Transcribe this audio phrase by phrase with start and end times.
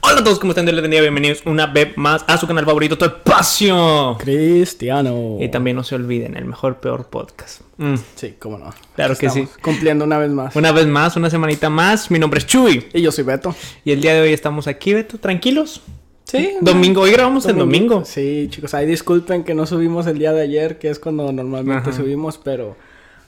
[0.00, 0.64] Hola a todos, ¿cómo están?
[0.64, 4.16] Dios les bendiga, bienvenidos una vez más a su canal favorito, Tu Espacio.
[4.20, 5.38] Cristiano.
[5.40, 7.62] Y también no se olviden, el mejor, peor podcast.
[7.78, 8.70] Mm, Sí, cómo no.
[8.94, 9.48] Claro que sí.
[9.60, 10.54] Cumpliendo una vez más.
[10.54, 12.86] Una vez más, una semanita más, mi nombre es Chuy.
[12.92, 13.54] Y yo soy Beto.
[13.84, 15.80] Y el día de hoy estamos aquí, Beto, tranquilos.
[16.24, 16.52] Sí.
[16.60, 18.04] Domingo, hoy grabamos el domingo.
[18.04, 21.90] Sí, chicos, ahí disculpen que no subimos el día de ayer, que es cuando normalmente
[21.90, 21.98] Ajá.
[21.98, 22.76] subimos, pero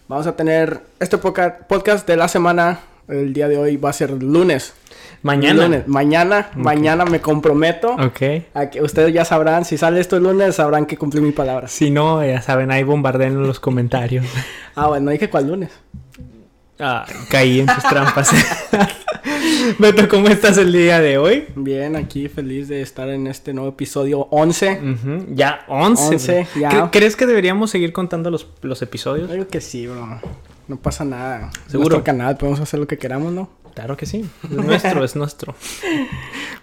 [0.07, 2.80] vamos a tener este podcast de la semana.
[3.09, 4.73] El día de hoy va a ser lunes.
[5.25, 5.64] Mañana.
[5.64, 5.88] Lunes.
[5.88, 8.20] Mañana, mañana me comprometo Ok.
[8.54, 11.67] a que ustedes ya sabrán, si sale esto el lunes, sabrán que cumplí mi palabra.
[11.67, 14.25] Si no, ya saben, ahí bombardean en los comentarios.
[14.76, 15.71] Ah, bueno, no dije cuál lunes.
[16.81, 18.29] Ah, caí en sus trampas.
[19.79, 21.45] Beto, ¿cómo estás el día de hoy?
[21.54, 24.81] Bien, aquí feliz de estar en este nuevo episodio 11.
[24.82, 26.04] Ujú, Ya, 11.
[26.09, 26.61] 11, bro.
[26.61, 26.70] ya.
[26.70, 29.31] ¿Cre- ¿Crees que deberíamos seguir contando los, los episodios?
[29.31, 30.20] Creo que sí, bro.
[30.68, 31.50] No pasa nada.
[31.68, 31.90] ¿Seguro?
[31.90, 33.48] Nuestro canal, podemos hacer lo que queramos, ¿no?
[33.74, 34.24] Claro que sí.
[34.44, 35.55] Es nuestro, es nuestro.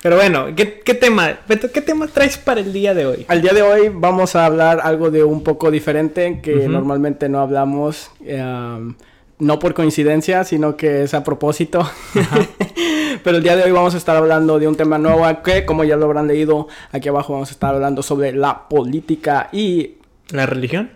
[0.01, 1.39] Pero bueno, ¿qué, qué tema?
[1.73, 3.25] ¿qué tema traes para el día de hoy?
[3.27, 7.39] Al día de hoy vamos a hablar algo de un poco diferente que normalmente no
[7.39, 8.09] hablamos.
[8.25, 8.93] eh,
[9.39, 11.89] no por coincidencia, sino que es a propósito.
[13.23, 15.83] Pero el día de hoy vamos a estar hablando de un tema nuevo que, como
[15.83, 19.95] ya lo habrán leído, aquí abajo vamos a estar hablando sobre la política y
[20.29, 20.91] ¿La religión?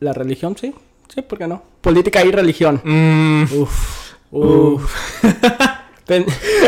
[0.00, 0.74] la religión, ¿sí?
[1.12, 1.62] Sí, ¿por qué no?
[1.80, 2.80] Política y religión.
[2.84, 4.07] Mm, Uf.
[4.30, 4.94] Uf.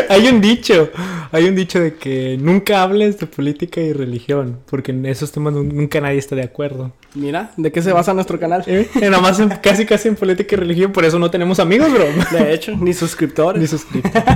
[0.09, 0.91] Hay un dicho,
[1.31, 5.53] hay un dicho de que nunca hables de política y religión, porque en esos temas
[5.53, 6.91] nu- nunca nadie está de acuerdo.
[7.15, 8.63] Mira, ¿de qué se basa nuestro canal?
[8.67, 8.87] ¿Eh?
[9.01, 12.05] Nada más en- casi casi en política y religión, por eso no tenemos amigos, bro.
[12.37, 13.59] De hecho, ni suscriptores.
[13.59, 14.23] Ni suscriptores.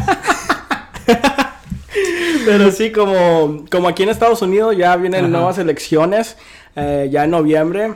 [2.45, 5.31] Pero sí, como, como aquí en Estados Unidos ya vienen Ajá.
[5.31, 6.35] nuevas elecciones,
[6.75, 7.93] eh, ya en noviembre,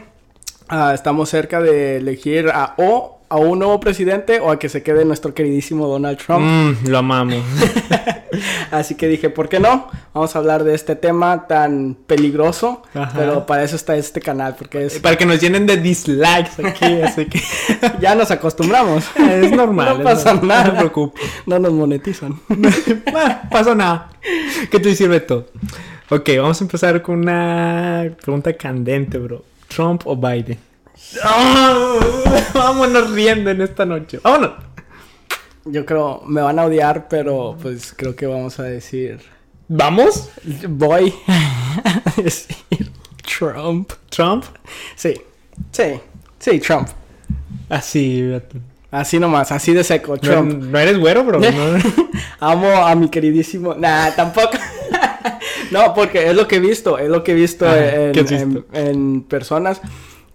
[0.68, 4.82] ah, estamos cerca de elegir a o a un nuevo presidente o a que se
[4.82, 6.42] quede nuestro queridísimo Donald Trump.
[6.42, 7.38] Mm, lo amamos.
[8.72, 9.88] Así que dije, ¿por qué no?
[10.14, 13.14] Vamos a hablar de este tema tan peligroso, Ajá.
[13.18, 17.02] pero para eso está este canal, porque es, Para que nos llenen de dislikes aquí,
[17.04, 17.42] así que
[18.02, 19.06] ya nos acostumbramos.
[19.16, 20.00] es normal.
[20.00, 20.64] No pasa normal, nada.
[20.64, 21.24] No te preocupes.
[21.46, 22.40] No nos monetizan.
[23.50, 24.10] Pasa nada.
[24.70, 25.48] ¿Qué te dice Beto?
[26.10, 29.44] Ok, vamos a empezar con una pregunta candente, bro.
[29.68, 30.58] ¿Trump o Biden?
[31.24, 32.00] ¡Ah!
[32.54, 34.20] vámonos riendo en esta noche.
[34.24, 34.52] Vámonos.
[35.66, 39.20] Yo creo, me van a odiar, pero pues creo que vamos a decir...
[39.68, 40.30] ¿Vamos?
[40.68, 42.92] Voy a decir
[43.38, 43.92] Trump.
[44.10, 44.44] ¿Trump?
[44.96, 45.14] Sí,
[45.72, 46.00] sí,
[46.40, 46.88] sí, Trump.
[47.70, 48.32] Así.
[48.90, 50.64] Así nomás, así de seco, No, Trump.
[50.64, 51.40] no eres güero, bro.
[51.40, 51.48] ¿no?
[52.40, 53.76] Amo a mi queridísimo.
[53.76, 54.58] Nah, tampoco.
[55.72, 58.20] no, porque es lo que he visto, es lo que he visto Ajá, en, ¿qué
[58.22, 58.66] has visto?
[58.74, 59.82] en- en personas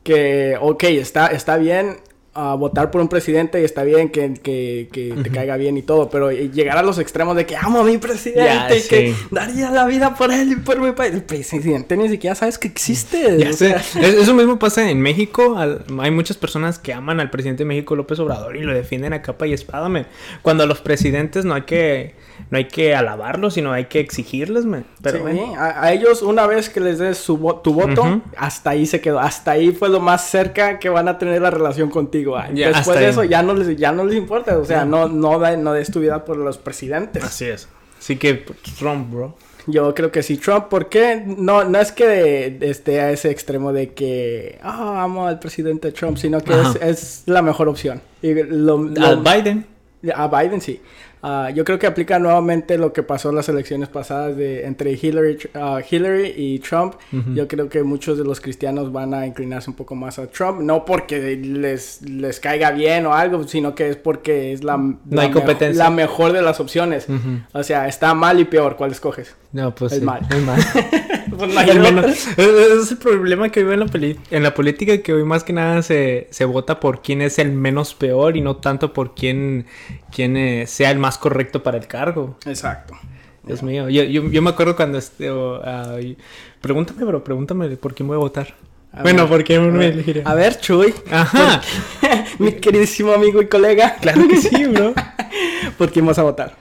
[0.04, 1.97] que, ok, está, está bien
[2.34, 5.82] ah, votar por un presidente y está bien que, que, que te caiga bien y
[5.82, 9.14] todo, pero llegar a los extremos de que amo a mi presidente Ya, y que
[9.31, 11.14] daría la vida por él y por mi país.
[11.14, 13.48] El presidente ni siquiera sabes que existe.
[13.48, 15.56] O sea, Es- Eso mismo pasa en México.
[15.56, 19.12] Al- hay muchas personas que aman al presidente de México, López Obrador, y lo defienden
[19.12, 20.06] a capa y espada, men.
[20.43, 22.14] Cuando a los presidentes no hay que,
[22.50, 24.84] no hay que alabarlos, sino hay que exigirles, men.
[25.03, 25.55] Pero Sí, bueno.
[25.56, 29.00] a, a ellos una vez que les des su vo- tu voto, hasta ahí se
[29.00, 29.21] quedó.
[29.21, 32.37] Hasta ahí fue lo más cerca que van a tener la relación contigo.
[32.55, 33.11] Ya, Después de ahí.
[33.11, 34.59] eso ya no les, ya no les importa.
[34.59, 37.23] O sea, no, no, da- no des tu vida por los presidentes.
[37.25, 37.69] Así es.
[37.99, 38.44] Así que
[38.78, 39.37] Trump, bro.
[39.67, 41.23] Yo creo que sí, Trump, ¿por qué?
[41.27, 46.19] No, no es que esté a ese extremo de que ah, amo al presidente Trump,
[46.19, 48.03] sino que es, es la mejor opción.
[48.21, 49.67] Y lo- lo- Al Biden.
[50.15, 50.83] A Biden sí.
[51.27, 54.93] Ah, yo creo que aplica nuevamente lo que pasó en las elecciones pasadas de entre
[54.93, 56.97] Hillary, ah, Hillary y Trump.
[57.15, 57.33] Ujú.
[57.35, 60.61] Yo creo que muchos de los cristianos van a inclinarse un poco más a Trump,
[60.61, 64.77] no porque les, les caiga bien o algo, sino que es porque es la,
[65.09, 65.85] la, hay mejo- competencia.
[65.85, 67.09] la mejor de las opciones.
[67.09, 67.39] Ujú.
[67.53, 69.35] O sea, está mal y peor, ¿cuál escoges?
[69.53, 70.21] No, pues Es sí, mal.
[70.31, 70.61] Es mal.
[71.59, 71.91] Al otra.
[71.93, 75.25] menos- ese es el problema que vive en la, peli- en la política, que hoy
[75.25, 78.93] más que nada se, se vota por quién es el menos peor y no tanto
[78.93, 79.67] por quién,
[80.15, 82.37] quién eh, sea el más correcto para el cargo.
[82.47, 82.94] Exacto.
[83.43, 84.97] Dios mío, yo, yo, yo me acuerdo cuando...
[84.99, 86.17] Este, o, ah, y-
[86.61, 88.55] pregúntame, bro, pregúntame por quién voy a votar.
[88.93, 90.23] A bueno, ver, ¿por quién A me elegiría?
[90.25, 91.61] a ver, Chuy, Ajá,
[92.38, 94.94] mi queridísimo amigo y colega, claro que sí, bro.
[95.79, 96.55] ¿por quién vas a votar?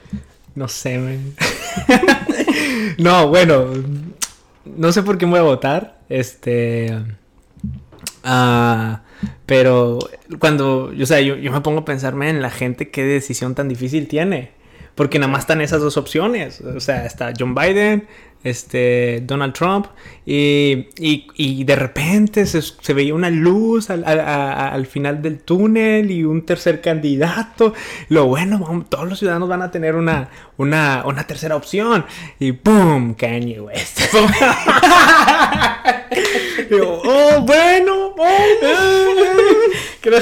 [0.56, 1.33] No sé, man.
[2.97, 3.65] no, bueno,
[4.77, 5.99] no sé por quién voy a votar.
[6.09, 6.97] Este.
[8.23, 9.01] ah,
[9.45, 9.99] pero
[10.39, 13.69] cuando, o sea, yo, yo me pongo a pensarme en la gente qué decisión tan
[13.69, 14.51] difícil tiene.
[14.95, 16.61] Porque nada más están esas dos opciones.
[16.61, 18.07] O sea, está John Biden,
[18.44, 19.88] este, Donald Trump,
[20.25, 25.40] y, y, y de repente se, se, veía una luz al, al, al, final del
[25.40, 27.74] túnel y un tercer candidato.
[28.10, 32.06] Lo bueno, vamos, todos los ciudadanos van a tener una, una, una tercera opción.
[32.40, 33.13] Y ¡pum!
[33.16, 34.00] Kanye West.
[36.69, 38.54] yo, oh, bueno, oh,
[40.01, 40.19] Creo...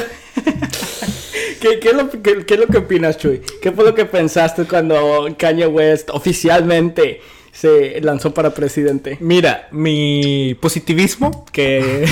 [1.59, 3.41] ¿Qué, qué, es lo, qué, ¿Qué, es lo, que opinas, Chuy?
[3.61, 9.17] ¿Qué fue lo que pensaste cuando Kanye West oficialmente se lanzó para presidente?
[9.19, 12.07] Mira, mi positivismo, que...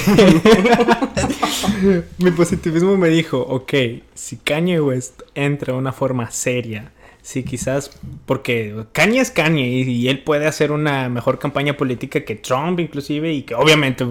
[2.18, 3.74] mi positivismo me dijo, ok,
[4.14, 6.92] si Kanye West entra de una forma seria,
[7.22, 7.92] si quizás,
[8.26, 12.80] porque Kanye es Kanye y, y, él puede hacer una mejor campaña política que Trump
[12.80, 14.06] inclusive y que obviamente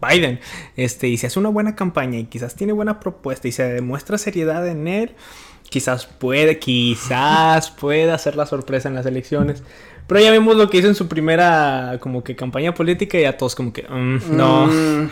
[0.00, 0.40] Biden,
[0.76, 4.18] este, y si hace una buena campaña y quizás tiene buena propuesta y se demuestra
[4.18, 5.12] seriedad en él,
[5.68, 9.62] quizás puede, quizás pueda hacer la sorpresa en las elecciones.
[10.06, 13.36] Pero ya vimos lo que hizo en su primera como que campaña política y ya
[13.36, 14.66] todos como que mm, no.
[14.66, 15.10] Mm.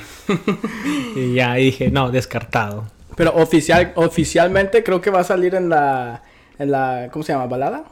[1.16, 2.86] y ya dije, no, descartado.
[3.16, 6.22] Pero oficial oficialmente creo que va a salir en la
[6.58, 7.46] en la ¿cómo se llama?
[7.46, 7.84] balada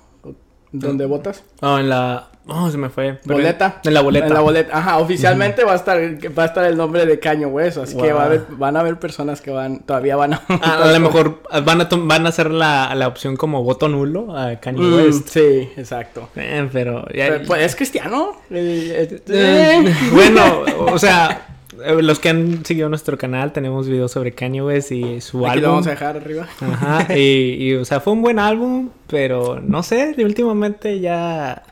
[0.73, 1.45] ¿Dónde votas?
[1.61, 3.21] Oh, en la Oh, se me fue.
[3.23, 3.81] Pero boleta.
[3.85, 4.27] En la boleta.
[4.27, 4.77] En la boleta.
[4.77, 5.69] Ajá, oficialmente uh -huh.
[5.69, 5.99] va a estar
[6.39, 8.03] va a estar el nombre de Caño Hueso, así wow.
[8.03, 10.93] que va a haber, van a haber personas que van todavía van a ah, a
[10.93, 14.83] lo mejor van a van a hacer la, la opción como voto nulo a Kanye
[14.83, 15.29] mm, West.
[15.29, 16.31] Sí, exacto.
[16.35, 18.33] Eh, pero, ya, pero pues, es cristiano.
[18.51, 21.52] Eh, eh, bueno, o sea,
[22.01, 25.63] los que han seguido nuestro canal tenemos videos sobre Kanye West y su Aquí álbum.
[25.63, 26.49] lo vamos a dejar arriba.
[26.61, 31.63] Ajá, y, y, o sea, fue un buen álbum, pero no sé, últimamente ya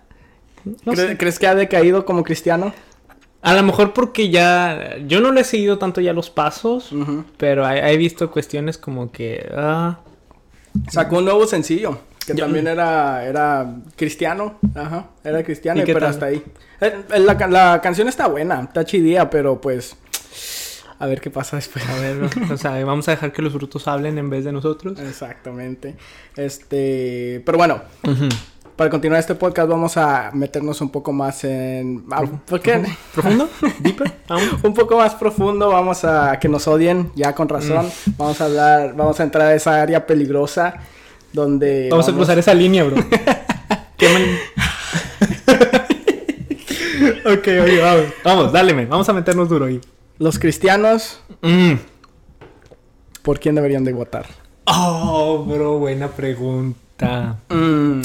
[0.65, 1.17] no ¿Cre sé.
[1.17, 2.73] ¿Crees que ha decaído como cristiano?
[3.43, 4.99] A lo mejor porque ya.
[5.07, 6.93] Yo no le he seguido tanto ya los pasos.
[6.93, 7.25] Uh -huh.
[7.39, 9.49] Pero he, he, visto cuestiones como que.
[9.53, 9.95] Uh...
[10.91, 11.99] Sacó un nuevo sencillo.
[12.33, 12.45] Que yo...
[12.45, 14.59] también era, era cristiano.
[14.75, 15.11] Ajá.
[15.25, 16.11] Era cristiano, pero tal?
[16.11, 16.43] hasta ahí.
[16.81, 18.63] Eh, la, la, canción está buena.
[18.63, 19.97] Está chidía, pero pues.
[20.99, 21.89] A ver qué pasa después.
[21.89, 24.99] A ver, o sea, vamos a dejar que los frutos hablen en vez de nosotros.
[25.01, 25.97] Exactamente.
[26.37, 27.43] Este.
[27.45, 27.83] Pero bueno.
[28.05, 28.29] Uh -huh
[28.81, 32.03] para continuar este podcast vamos a meternos un poco más en...
[32.47, 32.83] ¿Por qué?
[33.13, 33.47] ¿Profundo?
[33.79, 34.11] ¿Deeper?
[34.63, 37.85] un poco más profundo, vamos a que nos odien, ya con razón.
[38.07, 38.11] Mm.
[38.17, 40.77] Vamos a hablar, vamos a entrar a esa área peligrosa
[41.33, 41.89] donde...
[41.91, 42.09] Vamos, vamos...
[42.09, 42.97] a cruzar esa línea, bro.
[47.25, 48.05] ok, oye, vamos.
[48.25, 48.89] Vamos, dale, man.
[48.89, 49.81] vamos a meternos duro ahí.
[50.19, 51.21] Los cristianos...
[51.43, 51.75] Mm.
[53.23, 54.27] ¿Por quién deberían de votar?
[54.65, 57.37] Oh, bro, buena pregunta.
[57.49, 58.01] Mm.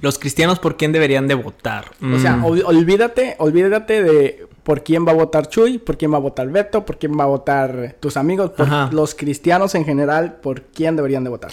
[0.00, 1.86] Los cristianos, ¿por quién deberían de votar?
[2.00, 2.14] Mm.
[2.14, 6.16] O sea, ol olvídate, olvídate de por quién va a votar Chuy, por quién va
[6.16, 8.90] a votar Beto, por quién va a votar tus amigos, por Ajá.
[8.92, 11.52] los cristianos en general, ¿por quién deberían de votar?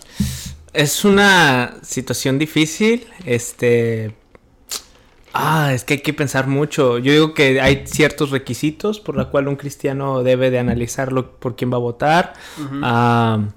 [0.77, 4.13] Es una situación difícil, este...
[5.33, 6.99] Ah, es que hay que pensar mucho.
[6.99, 11.55] Yo digo que hay ciertos requisitos por los cuales un cristiano debe de analizarlo por
[11.55, 12.33] quién va a votar.
[12.59, 13.47] Uh -huh.
[13.47, 13.51] uh,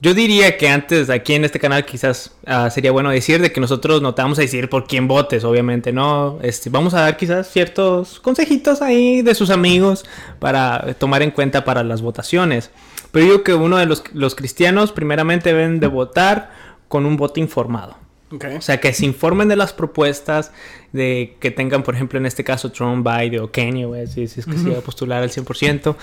[0.00, 3.60] yo diría que antes aquí en este canal quizás uh, sería bueno decir de que
[3.60, 6.40] nosotros no te vamos a decir por quién votes, obviamente, ¿no?
[6.42, 10.04] Este, vamos a dar quizás ciertos consejitos ahí de sus amigos
[10.40, 12.72] para tomar en cuenta para las votaciones.
[13.12, 16.50] Pero yo digo que uno de los, los cristianos primeramente deben de votar
[16.88, 17.96] con un voto informado.
[18.32, 18.56] Okay.
[18.56, 20.52] O sea, que se informen de las propuestas,
[20.92, 24.46] de que tengan, por ejemplo, en este caso, Trump, Biden o Kanye, si, si es
[24.46, 24.64] que uh -huh.
[24.64, 25.94] se va a postular al 100%,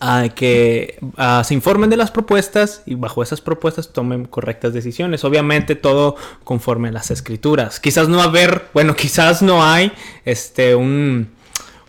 [0.00, 5.24] Uh, que uh, se informen de las propuestas y bajo esas propuestas tomen correctas decisiones.
[5.24, 7.80] Obviamente todo conforme a las escrituras.
[7.80, 9.92] Quizás no haber, bueno, quizás no hay
[10.24, 11.28] este un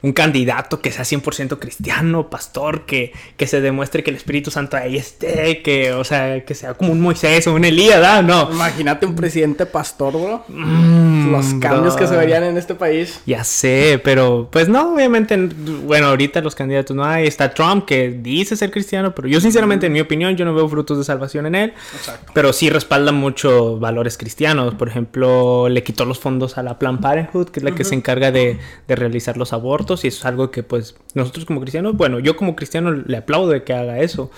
[0.06, 4.78] un candidato que sea 100% cristiano, pastor, que, que se demuestre que el Espíritu Santo
[4.78, 8.22] ahí esté, que, o sea, que sea como un Moisés o un Elías, ¿verdad?
[8.22, 8.52] No.
[8.52, 10.46] Imagínate un presidente pastor, bro.
[10.48, 11.96] Mm, Los cambios bro.
[11.96, 13.20] que se verían en este país.
[13.26, 17.26] Ya sé, pero pues no, obviamente, bueno, ahorita los candidatos no hay.
[17.26, 20.70] Está Trump, que dice ser cristiano, pero yo sinceramente, en mi opinión, yo no veo
[20.70, 21.74] frutos de salvación en él.
[21.96, 22.32] Exacto.
[22.36, 24.76] Pero sí respalda mucho valores cristianos.
[24.76, 27.78] Por ejemplo, le quitó los fondos a la Planned Parenthood, que es la uh -huh.
[27.78, 31.46] que se encarga de, de realizar los abortos y eso es algo que pues nosotros
[31.46, 34.32] como cristianos, bueno, yo como cristiano le aplaudo de que haga eso.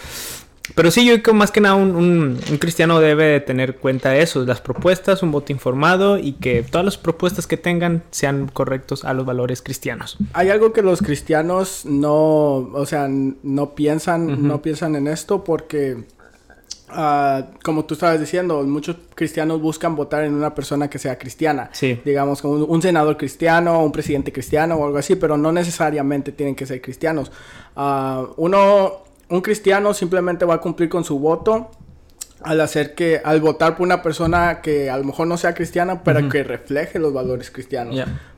[0.75, 4.09] Pero sí, yo creo que más que nada un, un, un, cristiano debe tener cuenta
[4.09, 8.49] de eso, las propuestas, un voto informado y que todas las propuestas que tengan sean
[8.51, 10.17] correctos a los valores cristianos.
[10.33, 14.37] Hay algo que los cristianos no, o sea, no piensan, uh -huh.
[14.39, 16.03] no piensan en esto porque
[16.89, 21.69] Uh, como tú estabas diciendo, muchos cristianos buscan votar en una persona que sea cristiana.
[21.73, 21.99] Sí.
[22.05, 26.31] Digamos, como un, un, senador cristiano, un presidente cristiano o algo así, pero no necesariamente
[26.31, 27.31] tienen que ser cristianos.
[27.75, 31.69] Uh, uno, un cristiano simplemente va a cumplir con su voto
[32.41, 36.03] al hacer que, al votar por una persona que a lo mejor no sea cristiana,
[36.03, 37.95] pero que refleje los valores cristianos.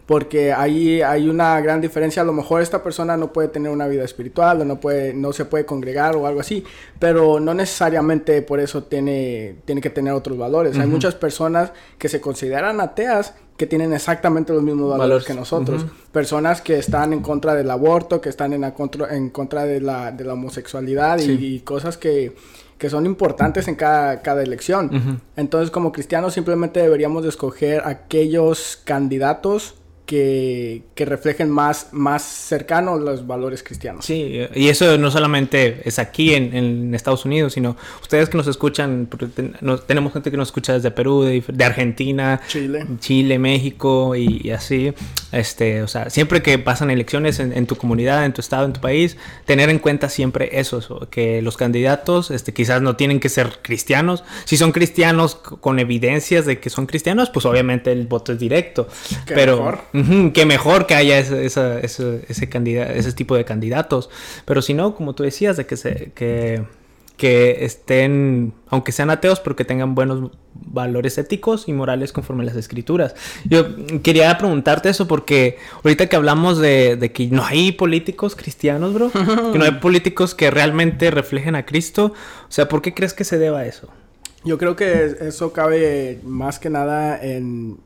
[0.09, 2.23] Porque ahí hay una gran diferencia.
[2.23, 5.33] A lo mejor esta persona no puede tener una vida espiritual o no, puede, no
[5.33, 6.63] se puede congregar o algo así,
[6.97, 10.79] pero no necesariamente por eso tiene, tiene que tener otros valores.
[10.79, 15.85] Hay muchas personas que se consideran ateas que tienen exactamente los mismos valores, que nosotros.
[16.11, 20.11] Personas que están en contra del aborto, que están en, contra, en contra de la,
[20.11, 22.35] de la homosexualidad y, cosas que,
[22.79, 25.21] que, son importantes en cada, cada elección.
[25.35, 29.75] Entonces, como cristianos, simplemente deberíamos escoger aquellos candidatos
[30.09, 34.05] que, que, reflejen más, más cercanos los valores cristianos.
[34.05, 38.47] Sí, y eso no solamente es aquí en, en Estados Unidos, sino ustedes que nos
[38.47, 39.07] escuchan,
[39.85, 44.95] tenemos gente que nos escucha desde Perú, de, Argentina, Chile, Chile México y, así.
[45.31, 48.81] Este, o sea, siempre que pasan elecciones en, tu comunidad, en tu estado, en tu
[48.81, 53.59] país, tener en cuenta siempre eso, que los candidatos este, quizás no tienen que ser
[53.61, 54.23] cristianos.
[54.45, 58.87] Si son cristianos con evidencias de que son cristianos, pues obviamente el voto es directo.
[59.27, 59.79] pero mejor
[60.33, 64.09] que mejor que haya ese, ese, ese, candidato, ese tipo de candidatos.
[64.45, 66.63] Pero si no, como tú decías, de que, se, que,
[67.17, 72.45] que estén, aunque sean ateos, pero que tengan buenos valores éticos y morales conforme a
[72.45, 73.15] las escrituras.
[73.45, 73.65] Yo
[74.03, 79.11] quería preguntarte eso porque ahorita que hablamos de, de que no hay políticos cristianos, bro,
[79.11, 82.13] que no hay políticos que realmente reflejen a Cristo,
[82.47, 83.89] o sea, ¿por qué crees que se deba a eso?
[84.45, 87.77] Yo creo que eso cabe más que nada en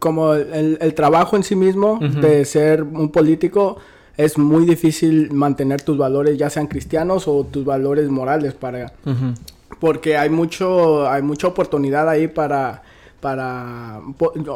[0.00, 3.76] como el, el, trabajo en sí mismo de ser un político
[4.16, 8.92] es muy difícil mantener tus valores ya sean cristianos o tus valores morales para
[9.78, 12.82] porque hay mucho hay mucha oportunidad ahí para
[13.20, 14.00] para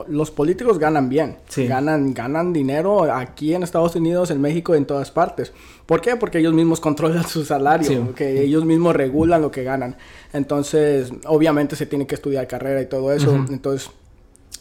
[0.08, 1.36] los políticos ganan bien
[1.68, 5.52] ganan ganan dinero aquí en Estados Unidos en México en todas partes.
[5.86, 6.16] ¿por qué?
[6.16, 9.96] porque ellos mismos controlan su salario que ellos mismos regulan lo que ganan.
[10.32, 13.34] Entonces obviamente se tiene que estudiar carrera y todo eso.
[13.50, 13.90] Entonces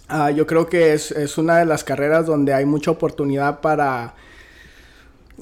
[0.08, 4.16] Ah, yo creo que es, es, una de las carreras donde hay mucha oportunidad para,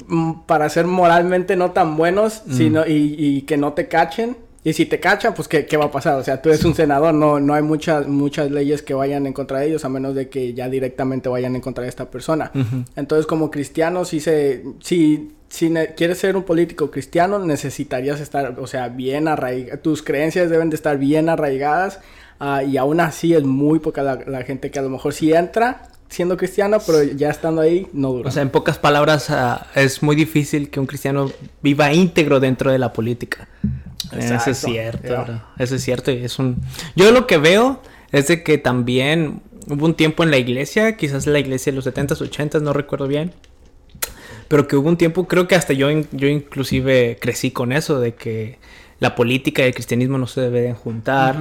[0.08, 2.53] mm, para ser moralmente no tan buenos mm.
[2.53, 4.38] sino, y, y, que no te cachen.
[4.63, 6.20] Y si te cachan, pues ¿qué, ¿qué, va a pasar?
[6.20, 9.34] O sea, tú eres un senador, no, no hay muchas, muchas leyes que vayan en
[9.34, 12.51] contra de ellos, a menos de que ya directamente vayan en contra de esta persona.
[12.96, 18.68] Entonces, como cristiano, si se, si, si quieres ser un político cristiano, necesitarías estar, o
[18.68, 22.00] sea, bien arraigadas, tus creencias deben de estar bien arraigadas
[22.43, 25.83] Ah, y aún así es muy poca la, gente que a lo mejor sí entra
[26.10, 28.29] siendo cristiano, pero ya estando ahí no dura.
[28.29, 31.31] O sea, en pocas palabras, ah, es muy difícil que un cristiano
[31.62, 33.48] viva íntegro dentro de la política.
[34.17, 36.10] Eso es cierto, eso es cierto.
[36.10, 36.60] Y es un...
[36.95, 37.79] Yo lo que veo
[38.12, 41.86] es de que también hubo un tiempo en la iglesia, quizás la iglesia de los
[41.86, 43.33] 70s, 80s, no recuerdo bien,
[44.48, 48.15] pero que hubo un tiempo, creo que hasta yo, yo inclusive crecí con eso, de
[48.15, 48.57] que
[49.00, 51.38] la política y el cristianismo no se deben juntar.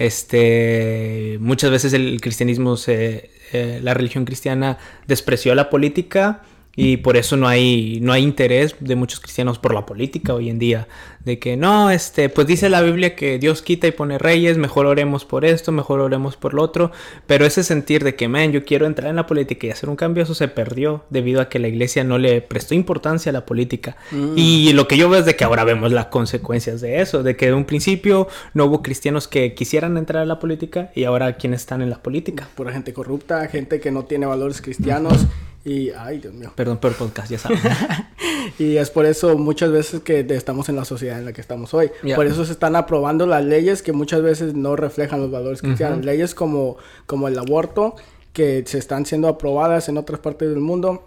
[0.00, 6.40] Este, muchas veces el cristianismo se, eh, la religión cristiana despreció la política
[6.76, 10.48] y por eso no hay, no hay interés de muchos cristianos por la política hoy
[10.48, 10.86] en día.
[11.24, 14.86] De que no, este, pues dice la Biblia que Dios quita y pone reyes, mejor
[14.86, 16.92] oremos por esto, mejor oremos por lo otro.
[17.26, 19.96] Pero ese sentir de que, man, yo quiero entrar en la política y hacer un
[19.96, 23.44] cambio, eso se perdió debido a que la iglesia no le prestó importancia a la
[23.44, 23.96] política.
[24.12, 24.34] Mm.
[24.36, 27.36] Y lo que yo veo es de que ahora vemos las consecuencias de eso, de
[27.36, 31.36] que de un principio no hubo cristianos que quisieran entrar a la política y ahora
[31.36, 32.48] quienes están en la política.
[32.54, 35.26] Pura gente corrupta, gente que no tiene valores cristianos.
[35.64, 36.52] Y, ay, Dios mío.
[36.54, 37.60] Perdón por el podcast, ya sabes.
[38.58, 41.74] y es por eso muchas veces que estamos en la sociedad en la que estamos
[41.74, 41.90] hoy.
[42.14, 46.04] Por eso se están aprobando las leyes que muchas veces no reflejan los valores cristianos.
[46.04, 47.94] Leyes como, como el aborto,
[48.32, 51.06] que se están siendo aprobadas en otras partes del mundo,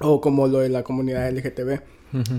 [0.00, 1.80] o como lo de la comunidad LGTB.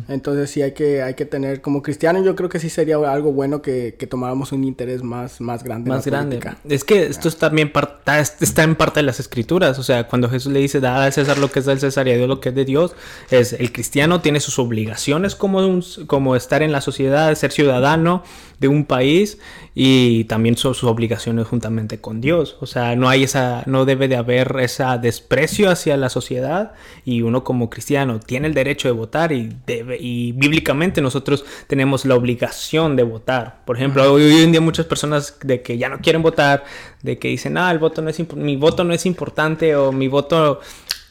[0.08, 3.34] Entonces sí hay que, hay que tener, como cristiano yo creo que sí sería algo
[3.34, 5.89] bueno que, que tomáramos un interés más, más grande.
[5.89, 6.39] Más grande.
[6.67, 9.77] Es que esto está, también está, está en parte de las escrituras.
[9.79, 12.12] O sea, cuando Jesús le dice, da al César lo que es del César y
[12.12, 12.96] a Dios lo que es de Dios,
[13.29, 18.24] es el cristiano tiene sus obligaciones como, un, como estar en la sociedad, ser ciudadano
[18.60, 19.38] de un país
[19.74, 22.58] y también sus obligaciones juntamente con Dios.
[22.62, 27.22] O sea, no hay esa, no debe de haber ese desprecio hacia la sociedad y
[27.22, 32.15] uno como cristiano tiene el derecho de votar y debe, y bíblicamente nosotros tenemos la
[32.15, 33.62] obligación de votar.
[33.65, 36.63] Por ejemplo, hoy, en día muchas personas de que ya no quieren votar,
[37.01, 40.07] de que dicen, ah, el voto no es mi voto no es importante o mi
[40.07, 40.60] voto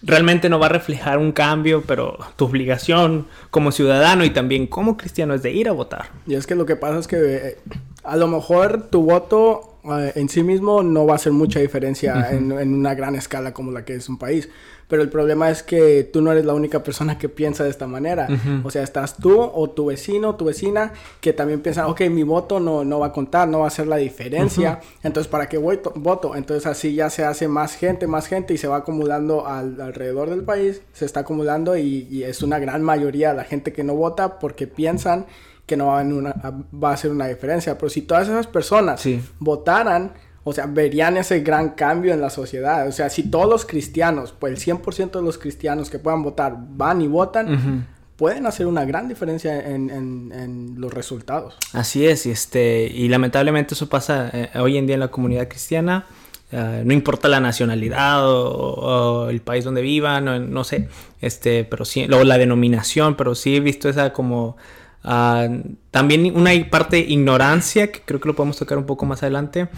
[0.05, 4.97] realmente no va a reflejar un cambio, pero tu obligación como ciudadano y también como
[4.97, 6.11] cristiano es de ir a votar.
[6.27, 7.59] Y es que lo que pasa es que eh,
[8.03, 12.31] a lo mejor tu voto eh, en sí mismo no va a hacer mucha diferencia
[12.31, 14.49] en, en, una gran escala como la que es un país.
[14.89, 17.87] Pero el problema es que tú no eres la única persona que piensa de esta
[17.87, 18.29] manera.
[18.63, 22.61] O sea, estás tú o tu vecino, tu vecina, que también piensan, ok, mi voto
[22.61, 24.81] no, no va a contar, no va a hacer la diferencia.
[25.03, 26.37] Entonces, ¿para qué voy voto?
[26.37, 30.31] Entonces, así ya se hace más gente, más gente y se va acumulando al, alrededor
[30.31, 30.83] del país.
[30.93, 34.67] Se está acumulando y, y es una gran mayoría la gente que no vota porque
[34.67, 35.27] piensan
[35.67, 36.35] que no va a, una,
[36.73, 37.79] va a hacer una diferencia.
[37.79, 39.03] Pero si todas esas personas
[39.39, 40.13] votaran,
[40.45, 42.87] o sea, verían ese gran cambio en la sociedad.
[42.87, 46.57] O sea, si todos los cristianos, pues el 100% de los cristianos que puedan votar
[46.59, 47.87] van y votan,
[48.17, 51.57] pueden hacer una gran diferencia en, en, los resultados.
[51.73, 55.49] Así es, y, este, y lamentablemente eso pasa eh, hoy en día en la comunidad
[55.49, 56.05] cristiana.
[56.53, 60.89] Uh, no importa la nacionalidad o, o, el país donde vivan, no, no sé,
[61.21, 64.57] este, pero sí, luego la denominación, pero sí he visto esa como
[65.05, 69.69] Uh, también una parte ignorancia, que creo que lo podemos tocar un poco más adelante.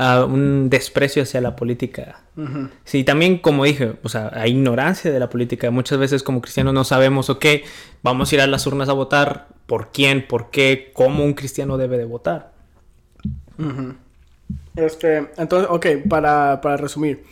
[0.00, 2.22] Uh, un desprecio hacia la política.
[2.34, 2.70] Uh-huh.
[2.84, 5.70] Sí, también como dije, o sea, hay ignorancia de la política.
[5.70, 7.44] Muchas veces como cristianos no sabemos, ok,
[8.02, 11.76] vamos a ir a las urnas a votar, por quién, por qué, cómo un cristiano
[11.76, 12.52] debe de votar.
[13.58, 13.94] Uh-huh.
[14.74, 17.24] Este, entonces, ok, para, para resumir.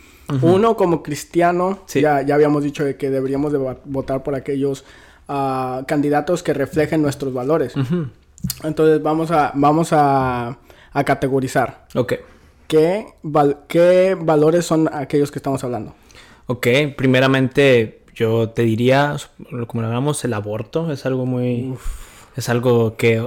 [0.43, 2.03] Uno como cristiano, sí.
[2.03, 4.85] ya, ya habíamos dicho de que deberíamos de votar por aquellos
[5.27, 7.73] uh, candidatos que reflejen nuestros valores.
[8.63, 10.59] Entonces vamos a, vamos a,
[10.93, 11.87] a categorizar.
[11.95, 12.13] Ok.
[12.69, 15.95] ¿Qué, val ¿Qué valores son aquellos que estamos hablando?
[16.47, 19.17] Ok, primeramente yo te diría,
[19.67, 21.71] como lo hablamos, el aborto es algo muy...
[21.71, 22.07] Uf.
[22.37, 23.27] Es algo que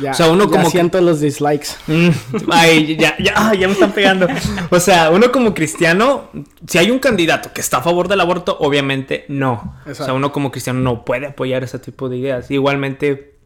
[0.00, 1.68] ya, o sea, uno como siento los dislikes.
[1.86, 2.08] Mm,
[2.50, 4.26] ay, ya, ya, ah, ya me están pegando.
[4.70, 6.28] O sea, uno como cristiano,
[6.66, 9.76] si hay un candidato que está a favor del aborto, obviamente no.
[9.80, 10.02] Exacto.
[10.02, 12.50] O sea, uno como cristiano no puede apoyar ese tipo de ideas.
[12.50, 13.38] Igualmente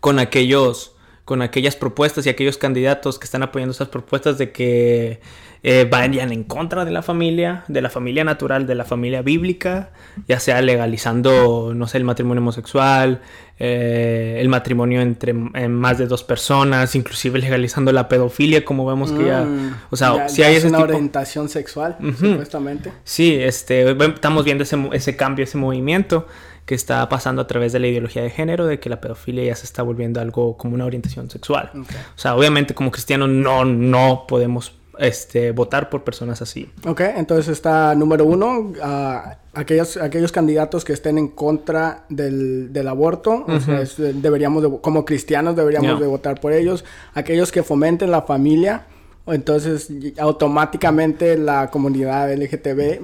[0.00, 0.96] con aquellos
[1.28, 5.20] con aquellas propuestas y aquellos candidatos que están apoyando esas propuestas de que
[5.62, 9.90] eh, vayan en contra de la familia, de la familia natural, de la familia bíblica,
[10.26, 13.20] ya sea legalizando, no sé, el matrimonio homosexual,
[13.58, 19.26] eh, el matrimonio entre más de dos personas, inclusive legalizando la pedofilia, como vemos que
[19.26, 20.88] ya, mm, o sea, ya, si ya hay es una tipo...
[20.88, 22.16] orientación sexual, uh -huh.
[22.16, 22.90] supuestamente.
[23.04, 26.26] Sí, este, estamos viendo ese, ese cambio, ese movimiento
[26.68, 29.56] que está pasando a través de la ideología de género, de que la pedofilia ya
[29.56, 31.70] se está volviendo algo como una orientación sexual.
[31.70, 31.96] Okay.
[32.14, 36.70] O sea, obviamente como cristianos no, no podemos este, votar por personas así.
[36.86, 39.18] Ok, entonces está número uno, uh,
[39.54, 43.56] aquellos, aquellos candidatos que estén en contra del, del aborto, uh -huh.
[43.56, 46.00] o sea, es, deberíamos, de, como cristianos deberíamos yeah.
[46.00, 48.84] de votar por ellos, aquellos que fomenten la familia,
[49.26, 53.00] entonces automáticamente la comunidad LGTB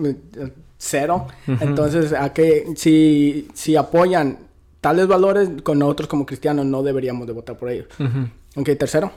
[0.78, 1.26] cero.
[1.46, 1.58] Uh -huh.
[1.62, 4.38] Entonces, a que si, si apoyan
[4.80, 7.86] tales valores, con nosotros como cristianos no deberíamos de votar por ellos.
[7.98, 8.30] Uh -huh.
[8.56, 9.10] Ok, tercero.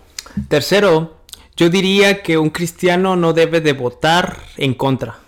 [0.48, 1.18] Tercero,
[1.56, 5.20] yo diría que un cristiano no debe de votar en contra.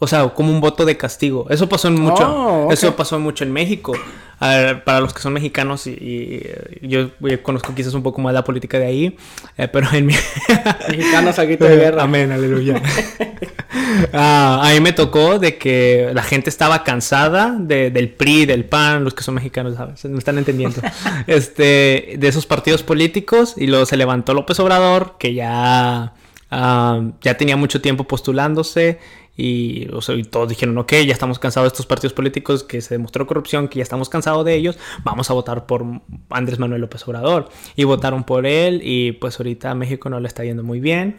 [0.00, 1.46] O sea, como un voto de castigo.
[1.50, 2.22] Eso pasó en mucho.
[2.22, 2.74] Oh, okay.
[2.74, 3.94] Eso pasó mucho en México.
[4.38, 5.90] Para los que son mexicanos y,
[6.80, 9.16] y yo, yo, conozco quizás un poco más la política de ahí,
[9.56, 10.14] eh, pero en mi...
[10.88, 12.04] mexicanos aquí de guerra.
[12.04, 12.80] Amén, aleluya.
[14.12, 18.64] uh, a mí me tocó de que la gente estaba cansada de, del PRI, del
[18.64, 20.04] PAN, los que son mexicanos, ¿sabes?
[20.04, 20.80] Me están entendiendo.
[21.26, 26.12] este, de esos partidos políticos y luego se levantó López Obrador, que ya,
[26.50, 28.98] ya tenía mucho tiempo postulándose
[29.36, 32.80] y, o sea, y, todos dijeron, ok, ya estamos cansados de estos partidos políticos que
[32.80, 35.84] se demostró corrupción, que ya estamos cansados de ellos, vamos a votar por
[36.30, 37.48] Andrés Manuel López Obrador.
[37.76, 41.18] Y votaron por él y pues ahorita México no le está yendo muy bien.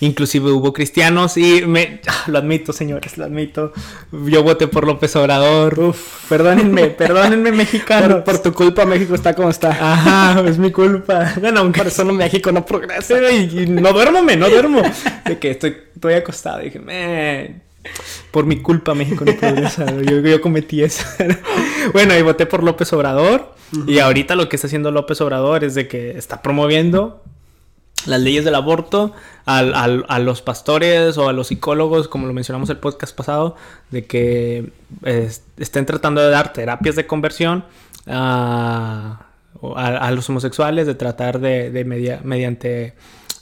[0.00, 3.72] Inclusive hubo cristianos y me, lo admito, señores, lo admito.
[4.12, 5.78] Yo voté por López Obrador.
[5.78, 8.22] Uf, perdónenme, perdónenme, mexicanos.
[8.22, 9.70] Por, por, tu culpa México está como está.
[9.70, 11.32] Ajá, es mi culpa.
[11.40, 13.14] Bueno, aunque por eso no México no progresa.
[13.32, 14.82] Y, y no duermo, me, no duermo.
[15.24, 16.60] De que estoy, estoy acostado.
[16.60, 17.66] Y dije, me
[18.30, 19.86] por mi culpa México no progresa.
[20.02, 21.04] yo, yo cometí eso.
[21.92, 23.54] bueno, y voté por López Obrador.
[23.72, 23.90] Uh -huh.
[23.90, 27.22] Y ahorita lo que está haciendo López Obrador es de que está promoviendo
[28.06, 29.12] las leyes del aborto
[29.44, 33.56] al, al, a los pastores o a los psicólogos, como lo mencionamos el podcast pasado,
[33.90, 34.72] de que
[35.56, 37.64] estén tratando de dar terapias de conversión
[38.06, 39.26] a,
[39.74, 42.94] a, a los homosexuales, de tratar de, de media, mediante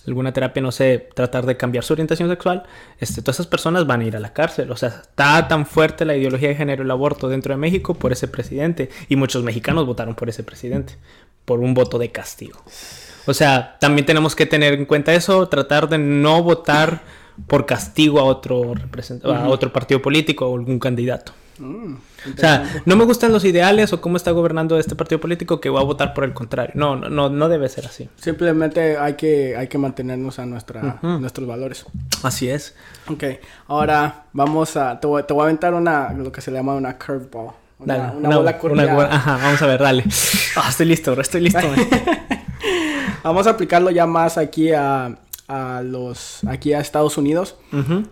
[0.06, 2.64] alguna terapia, no sé, tratar de cambiar su orientación sexual,
[2.98, 4.70] este, todas esas personas van a ir a la cárcel.
[4.70, 7.94] O sea, está tan fuerte la ideología de género y el aborto dentro de México
[7.94, 8.90] por ese presidente.
[9.08, 10.96] Y muchos mexicanos votaron por ese presidente,
[11.44, 12.62] por un voto de castigo.
[13.26, 17.02] O sea, también tenemos que tener en cuenta eso, tratar de no votar
[17.46, 19.36] por castigo a otro, uh -huh.
[19.36, 21.32] a otro partido político o algún candidato.
[21.58, 21.94] Mm,
[22.34, 25.68] o sea, no me gustan los ideales o cómo está gobernando este partido político que
[25.68, 26.72] voy a votar por el contrario.
[26.74, 28.08] No, no, no debe ser así.
[28.16, 31.86] Simplemente hay que, hay que mantenernos a nuestra, nuestros valores.
[32.22, 32.74] Así es.
[33.08, 33.24] Ok,
[33.68, 36.98] ahora vamos a, te voy, te voy a aventar una, lo que se llama una
[36.98, 37.54] curveball.
[37.78, 39.04] Una, una, bola curva.
[39.04, 40.04] Ajá, vamos a ver, dale.
[40.56, 41.60] Ah, estoy listo, estoy listo.
[43.24, 47.56] vamos a aplicarlo ya más aquí a, a los aquí a Estados Unidos.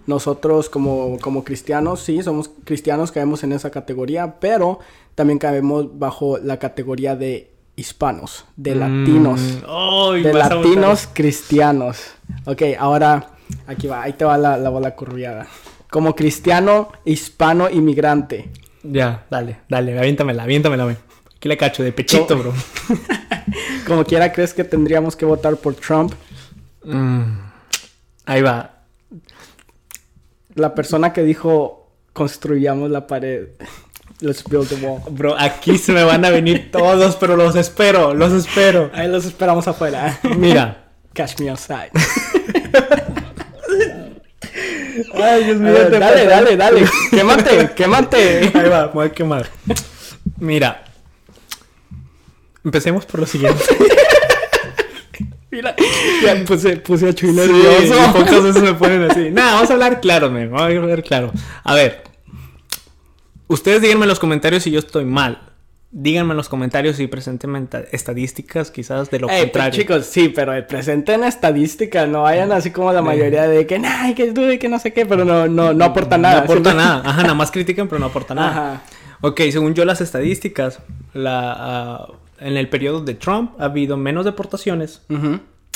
[0.06, 4.80] Nosotros como, como cristianos, sí, somos cristianos, caemos en esa categoría, pero
[5.14, 8.78] también caemos bajo la categoría de hispanos, de mm.
[8.78, 9.40] latinos.
[10.22, 12.14] de latinos cristianos.
[12.44, 13.30] Ok, ahora
[13.66, 15.46] aquí va, ahí te va la, bola curviada.
[15.90, 18.50] Como cristiano hispano inmigrante.
[18.82, 20.96] Ya, dale, dale, aviéntamela, aviéntamela, güey.
[21.36, 22.52] Aquí le cacho de pechito, bro.
[23.92, 26.14] como quiera, ¿crees que tendríamos que votar por Trump?
[26.82, 27.24] Mm,
[28.24, 28.84] ahí va.
[30.54, 33.48] La persona que dijo construyamos la pared.
[34.20, 35.02] Let's build the wall.
[35.10, 38.90] Bro, aquí se me van a venir todos, pero los espero, los espero.
[38.94, 40.18] Ahí los esperamos afuera.
[40.38, 40.84] Mira.
[41.12, 41.90] Catch me outside.
[45.14, 45.90] Ay, Dios mío.
[45.90, 46.84] dale, dale, dale.
[47.10, 48.50] Quémate, quémate.
[48.54, 49.46] Ahí va, voy a quemar.
[50.38, 50.84] Mira.
[52.64, 53.62] Empecemos por lo siguiente.
[55.50, 55.76] Mira,
[56.24, 57.94] ya puse, puse a Chuy nervioso.
[58.14, 59.30] pocas veces me ponen así.
[59.32, 61.30] Nada, vamos a hablar claro, me Vamos a hablar claro.
[61.62, 62.02] A ver.
[63.48, 65.52] Ustedes díganme en los comentarios si yo estoy mal.
[65.90, 69.78] Díganme en los comentarios si presenten estadísticas quizás de lo Ey, contrario.
[69.78, 74.32] chicos, sí, pero presenten estadísticas, no vayan así como la mayoría de que, ay, que
[74.32, 76.36] dude, que no sé qué, pero no, no, no aporta nada.
[76.36, 78.50] No aporta nada, ajá, nada más critican, pero no aporta nada.
[78.50, 78.82] Ajá.
[79.20, 80.78] Ok, según yo las estadísticas,
[81.12, 82.08] la, ah,
[82.42, 85.02] en el periodo de Trump ha habido menos deportaciones.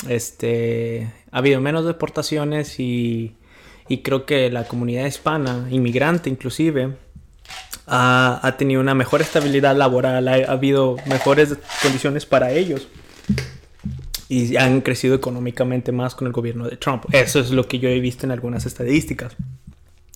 [0.07, 3.35] Este, ha habido menos deportaciones y,
[3.87, 6.95] y, creo que la comunidad hispana, inmigrante inclusive,
[7.87, 12.87] ha, ha tenido una mejor estabilidad laboral, ha, habido mejores condiciones para ellos
[14.29, 17.05] y han crecido económicamente más con el gobierno de Trump.
[17.11, 19.35] Eso es lo que yo he visto en algunas estadísticas.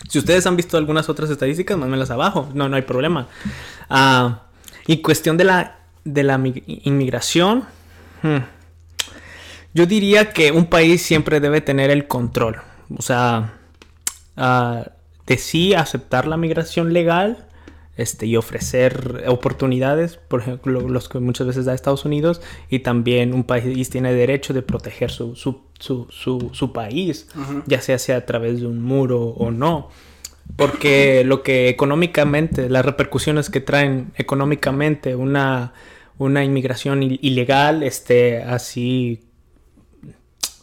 [0.10, 2.50] Si ustedes han visto algunas otras estadísticas, mándenlas abajo.
[2.54, 3.28] No, no hay problema.
[3.90, 4.44] Ah,
[4.88, 7.66] y cuestión de la de la inmigración,
[8.24, 8.38] hmm,
[9.74, 12.58] yo diría que un país siempre debe tener el control.
[12.98, 13.54] O sea,
[14.38, 14.84] uh,
[15.26, 17.48] de sí aceptar la migración legal
[17.98, 23.34] este, y ofrecer oportunidades, por ejemplo, los que muchas veces da Estados Unidos, y también
[23.34, 27.28] un país tiene derecho de proteger su, su, su, su, país,
[27.66, 29.90] ya sea, sea a través de un muro o no.
[30.56, 35.74] Porque lo que económicamente, las repercusiones que traen económicamente una,
[36.22, 39.22] una inmigración ilegal, este, así,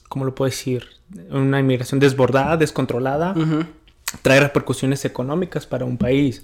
[0.08, 0.86] ¿cómo lo puedo decir?
[1.30, 3.34] Una inmigración desbordada, descontrolada,
[4.22, 6.42] trae repercusiones económicas para un país.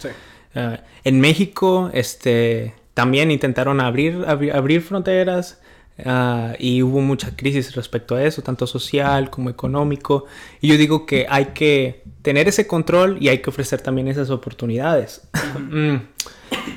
[0.55, 5.59] Ah, en México, este, también intentaron abrir, abrir fronteras,
[6.05, 10.27] Ah, y hubo mucha crisis respecto a eso, tanto social como económico.
[10.61, 14.31] Y yo digo que hay que tener ese control y hay que ofrecer también esas
[14.31, 15.29] oportunidades.
[15.57, 15.96] Mm.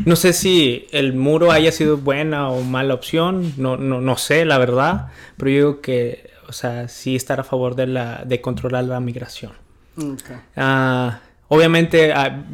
[0.05, 4.45] No sé si el muro haya sido buena o mala opción, no, no, no sé,
[4.45, 8.41] la verdad, pero yo digo que, o sea, sí estar a favor de, la, de
[8.41, 9.53] controlar la migración.
[9.97, 10.37] Okay.
[10.55, 11.19] Ah,
[11.49, 12.45] Obviamente, ah,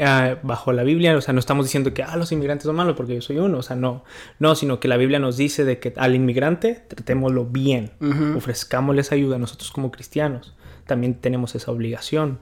[0.00, 2.96] ah, bajo la Biblia, o sea, no estamos diciendo que ah, los inmigrantes son malos
[2.96, 4.04] porque yo soy uno, o sea, no,
[4.38, 7.90] no, sino que la Biblia nos dice de que al inmigrante tratémoslo bien,
[8.36, 10.54] ofrezcámosles ayuda, nosotros como cristianos
[10.86, 12.38] también tenemos esa obligación.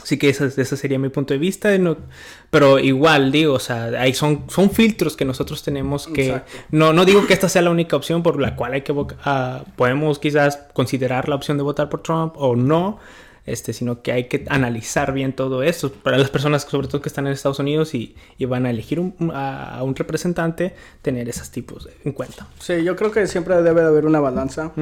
[0.00, 1.70] Así que ese, ese sería mi punto de vista,
[2.50, 7.04] pero igual digo, o sea, hay, son, son filtros que nosotros tenemos que, no, no
[7.04, 9.06] digo que esta sea la única opción por la cual hay que, uh,
[9.76, 12.98] podemos quizás considerar la opción de votar por Trump o no,
[13.46, 15.92] este, sino que hay que analizar bien todo eso.
[15.92, 18.14] Para las personas, sobre todo que están en Estados Unidos y,
[18.46, 19.00] van a elegir
[19.32, 22.46] a, un representante, tener esos tipos en cuenta.
[22.58, 24.72] Sí, yo creo que siempre debe de haber una balanza,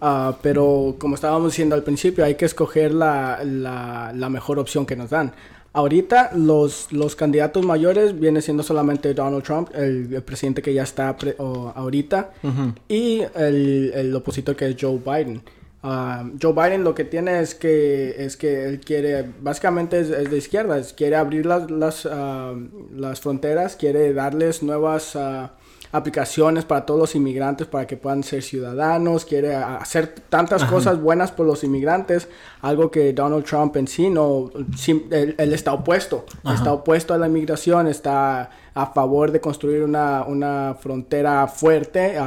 [0.00, 4.96] ah, pero como estábamos diciendo al principio, hay que escoger la, la, mejor opción que
[4.96, 5.32] nos dan.
[5.72, 11.16] Ahorita los, los candidatos mayores viene siendo solamente Donald Trump, el, presidente que ya está
[11.74, 12.30] ahorita,
[12.88, 15.42] y el, el opositor que es Joe Biden.
[16.42, 20.80] Joe Biden lo que tiene es que es que él quiere básicamente es, de izquierda
[20.96, 22.54] quiere abrir las las, ah,
[22.94, 25.52] las fronteras quiere darles nuevas ah,
[25.92, 31.30] aplicaciones para todos los inmigrantes para que puedan ser ciudadanos quiere hacer tantas cosas buenas
[31.30, 32.28] por los inmigrantes
[32.62, 34.50] algo que Donald Trump en sí no
[35.10, 40.76] él, está opuesto está opuesto a la inmigración está a favor de construir una, una
[40.80, 42.18] frontera fuerte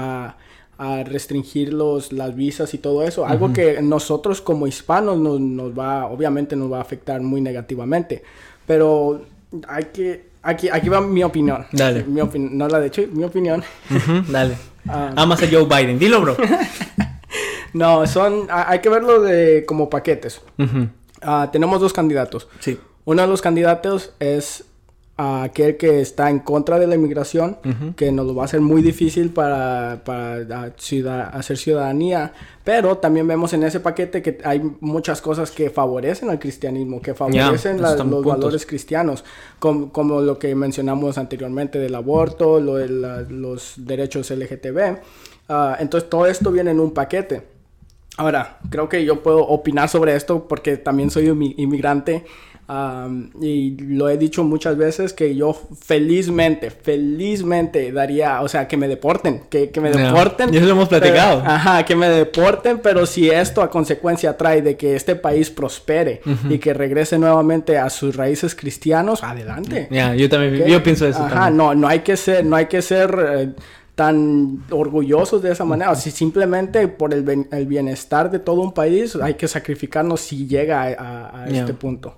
[0.80, 3.26] a restringir los, las visas y todo eso.
[3.28, 8.24] Algo que nosotros como hispanos nos, nos, va, obviamente nos va a afectar muy negativamente.
[8.66, 9.22] Pero
[9.68, 10.30] hay que...
[10.42, 11.66] Aquí, aquí va mi opinión.
[11.74, 12.04] Dale.
[12.06, 13.62] Mi opin- no la de hecho, mi opinión.
[13.94, 14.56] Ujú, dale.
[14.92, 15.12] Ah.
[15.18, 16.00] Amas a Joe Biden.
[16.00, 16.36] Dilo, bro.
[17.74, 18.48] No, son...
[18.50, 20.42] ha- Hay que verlo de como paquetes.
[21.22, 22.48] Ah, tenemos dos candidatos.
[22.60, 22.80] Sí.
[23.06, 24.64] Uno de los candidatos es
[25.22, 27.94] ah, aquel que está en contra de la inmigración, Ujú.
[27.96, 32.32] que nos lo va a hacer muy difícil para, para ciudad- hacer ciudadanía.
[32.64, 37.14] Pero también vemos en ese paquete que hay muchas cosas que favorecen al cristianismo, que
[37.14, 38.26] favorecen esos la- los puntos.
[38.26, 39.26] valores cristianos,
[39.60, 45.02] como, como lo que mencionamos anteriormente del aborto, lo de la- los derechos LGTB.
[45.50, 47.42] Ah, entonces todo esto viene en un paquete.
[48.18, 52.24] Ahora, creo que yo puedo opinar sobre esto porque también soy inmi- inmigrante
[52.72, 58.78] am, y lo he dicho muchas veces que yo felizmente, felizmente daría, o sea, que
[58.78, 60.08] me deporten, que, que me Ya.
[60.08, 60.50] deporten.
[60.54, 61.40] Y eso lo hemos platicado.
[61.42, 65.50] Pero- ajá, que me deporten, pero si esto a consecuencia trae de que este país
[65.50, 69.88] prospere y que regrese nuevamente a sus raíces cristianos, adelante.
[69.90, 71.58] Ya, yo también, yo pienso eso Ajá, también.
[71.58, 73.50] no, no hay que ser, no hay que ser eh,
[73.96, 75.94] tan orgullosos de esa manera.
[75.96, 80.84] Si simplemente por el, el bienestar de todo un país hay que sacrificarnos si llega
[80.84, 81.62] a, a- a Ya.
[81.62, 82.16] este punto.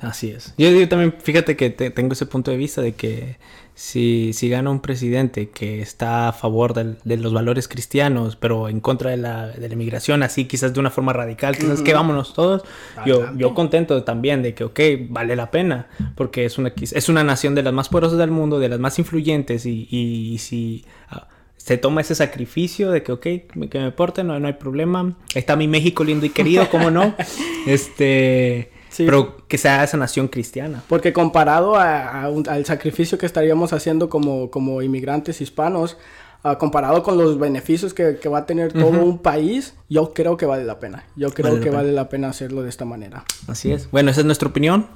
[0.00, 0.54] Así es.
[0.58, 3.36] Yo, yo también, fíjate que te- tengo ese punto de vista de que
[3.74, 8.68] si, si gana un presidente que está a favor del- de los valores cristianos, pero
[8.68, 11.92] en contra de la, de la inmigración, así quizás de una forma radical, quizás que
[11.94, 12.62] vámonos todos,
[13.06, 17.22] yo, yo contento también de que, ok, vale la pena, porque es una, es una
[17.24, 20.84] nación de las más poderosas del mundo, de las más influyentes, y, y si...
[21.10, 25.00] ah, se toma ese sacrificio de que, ok, que me porten, no, no hay problema.
[25.34, 27.14] Ahí está mi México lindo y querido, ¿cómo no?
[27.66, 28.70] Este...
[28.96, 29.04] Sí.
[29.04, 30.82] Pero que sea esa nación cristiana.
[30.88, 35.98] Porque comparado a- a un- al sacrificio que estaríamos haciendo como, como inmigrantes hispanos,
[36.42, 40.36] ah, comparado con los beneficios que, que va a tener todo un país, yo creo
[40.38, 41.04] que vale la pena.
[41.16, 41.76] Yo creo Vale la que pena.
[41.82, 43.24] vale la pena hacerlo de esta manera.
[43.48, 43.90] Así es.
[43.90, 44.86] Bueno, esa es nuestra opinión.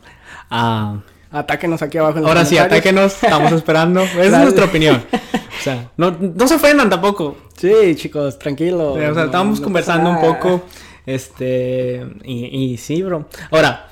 [0.51, 1.01] Ah,
[1.33, 3.23] Atáquenos aquí abajo en los ahora sí, atáquenos.
[3.23, 4.01] Estamos esperando.
[4.03, 5.03] Esa es nuestra opinión.
[5.61, 7.37] O sea, no, no se ofendan tampoco.
[7.55, 8.95] Sí, chicos, tranquilo.
[8.95, 10.63] O sea, No- estábamos no conversando un poco.
[11.07, 12.07] Este.
[12.25, 13.29] Y, y sí, bro.
[13.51, 13.89] Ahora,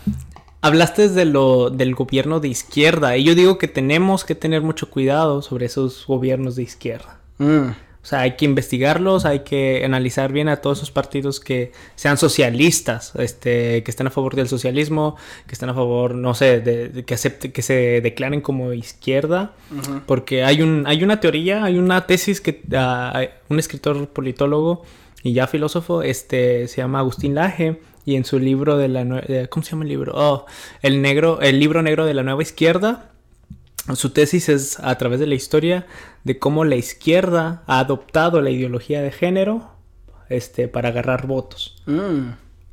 [0.60, 3.16] hablaste de lo, del gobierno de izquierda.
[3.16, 7.20] Y yo digo que tenemos que tener mucho cuidado sobre esos gobiernos de izquierda.
[7.38, 7.68] Mm.
[8.00, 12.16] O sea, hay que investigarlos, hay que analizar bien a todos esos partidos que sean
[12.16, 15.16] socialistas, este, que estén a favor del socialismo,
[15.46, 19.52] que estén a favor, no sé, de, de que acepte, que se declaren como izquierda,
[20.06, 24.84] porque hay un, hay una teoría, hay una tesis que hay- un escritor politólogo
[25.22, 29.48] y ya filósofo, este, se llama Agustín Laje y en su libro de la, de-
[29.48, 30.12] ¿cómo se llama el libro?
[30.14, 30.46] Oh,
[30.82, 33.10] el negro, el libro negro de la nueva izquierda.
[33.94, 35.86] Su tesis es a través de la historia
[36.24, 39.70] de cómo la izquierda ha adoptado la ideología de género
[40.28, 41.82] este, para agarrar votos.
[41.86, 42.30] Mm.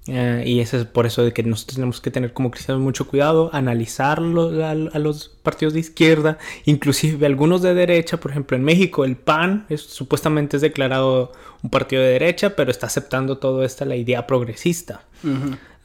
[0.07, 3.07] Eh, y eso es por eso de que nosotros tenemos que tener como cristianos mucho
[3.07, 8.63] cuidado, analizarlo a, a los partidos de izquierda, inclusive algunos de derecha, por ejemplo en
[8.63, 11.31] México el PAN es, supuestamente es declarado
[11.63, 15.01] un partido de derecha, pero está aceptando todo esta la idea progresista.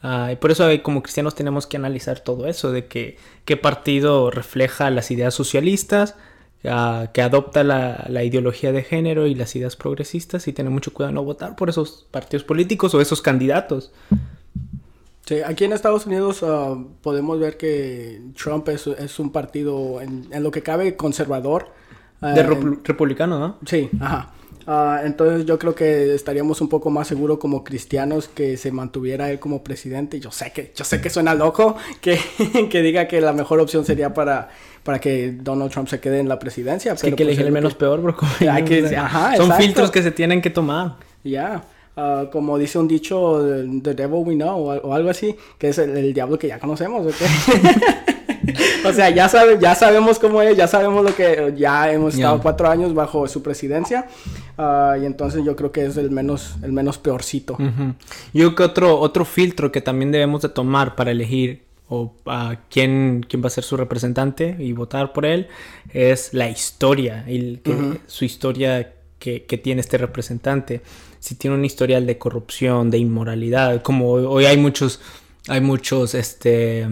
[0.03, 3.57] Ah, y por eso eh, como cristianos tenemos que analizar todo eso, de que qué
[3.57, 6.15] partido refleja las ideas socialistas,
[6.65, 10.93] ah, que adopta la, la ideología de género y las ideas progresistas y tener mucho
[10.93, 13.91] cuidado no votar por esos partidos políticos o esos candidatos.
[15.25, 20.27] Sí, aquí en Estados Unidos ah, podemos ver que Trump es, es un partido en,
[20.31, 21.69] en lo que cabe conservador.
[22.21, 23.57] ah, De en- republicano, ¿no?
[23.65, 24.33] Sí, ajá.
[24.67, 29.31] Ah, entonces yo creo que estaríamos un poco más seguros como cristianos que se mantuviera
[29.31, 30.19] él como presidente.
[30.19, 32.19] Yo sé que, yo sé que suena loco que,
[32.69, 34.49] que diga que la mejor opción sería para,
[34.83, 36.93] para que Donald Trump se quede en la presidencia.
[36.93, 38.15] Es que hay que pues, elegir el menos que- peor, bro.
[38.49, 39.63] Hay que- ajá, Son exacto.
[39.63, 40.95] filtros que se tienen que tomar.
[41.23, 41.61] Ya,
[41.97, 43.41] ah, como dice un dicho,
[43.83, 46.47] The Devil We Know, o, al- o algo así, que es el, el diablo que
[46.47, 47.13] ya conocemos, ¿ok?
[48.85, 52.37] o sea, ya, sabe, ya sabemos cómo es, ya sabemos lo que, ya hemos estado
[52.37, 52.41] Ya.
[52.41, 54.07] cuatro años bajo su presidencia,
[54.57, 57.53] ah, y entonces yo creo que es el menos, el menos peorcito.
[57.53, 57.93] Ujú.
[58.33, 61.61] Yo creo que otro, otro filtro que también debemos de tomar para elegir
[61.93, 65.47] o a quién, quién va a ser su representante y votar por él
[65.93, 70.81] es la historia, el, que- su historia que, que tiene este representante.
[71.19, 75.01] Si tiene un historial de corrupción, de inmoralidad, como hoy, hay muchos,
[75.49, 76.87] hay muchos, este,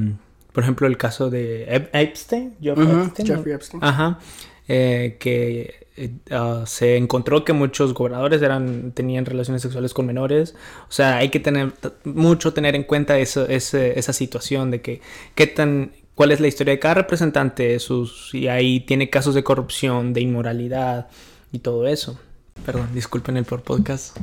[0.51, 3.27] por ejemplo, el caso de Ep- Epstein, Jeff Epstein.
[3.27, 3.83] Jeffrey Epstein.
[3.83, 4.19] Ajá.
[4.67, 10.55] eh, que eh, ah, se encontró que muchos gobernadores eran tenían relaciones sexuales con menores.
[10.87, 15.01] O sea, hay que tener mucho tener en cuenta eso, ese- esa situación de que
[15.35, 19.43] qué tan cuál es la historia de cada representante, sus y ahí tiene casos de
[19.43, 21.07] corrupción, de inmoralidad
[21.51, 22.19] y todo eso.
[22.65, 24.17] Perdón, disculpen el por podcast.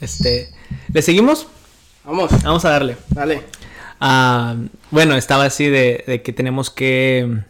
[0.00, 0.48] Este,
[0.92, 1.46] ¿le seguimos?
[2.04, 2.96] Vamos, Vamos a darle.
[3.10, 3.42] dale.
[4.00, 4.56] Ah,
[4.90, 7.42] bueno, estaba así de, de que tenemos que